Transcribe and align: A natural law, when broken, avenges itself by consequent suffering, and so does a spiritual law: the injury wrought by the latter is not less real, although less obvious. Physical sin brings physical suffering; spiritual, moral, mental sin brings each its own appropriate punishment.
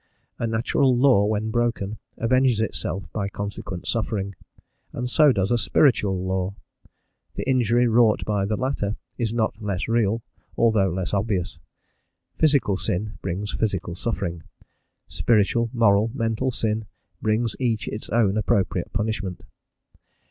A 0.39 0.47
natural 0.47 0.97
law, 0.97 1.25
when 1.27 1.51
broken, 1.51 1.99
avenges 2.17 2.59
itself 2.59 3.03
by 3.13 3.29
consequent 3.29 3.87
suffering, 3.87 4.33
and 4.93 5.07
so 5.07 5.31
does 5.31 5.51
a 5.51 5.59
spiritual 5.59 6.25
law: 6.25 6.55
the 7.35 7.47
injury 7.47 7.87
wrought 7.87 8.25
by 8.25 8.47
the 8.47 8.55
latter 8.57 8.95
is 9.19 9.31
not 9.31 9.61
less 9.61 9.87
real, 9.87 10.23
although 10.57 10.89
less 10.89 11.13
obvious. 11.13 11.59
Physical 12.33 12.77
sin 12.77 13.19
brings 13.21 13.53
physical 13.53 13.93
suffering; 13.93 14.41
spiritual, 15.07 15.69
moral, 15.71 16.09
mental 16.15 16.49
sin 16.49 16.85
brings 17.21 17.55
each 17.59 17.87
its 17.87 18.09
own 18.09 18.37
appropriate 18.37 18.91
punishment. 18.93 19.43